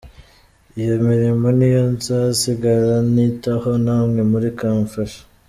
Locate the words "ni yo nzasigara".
1.57-2.95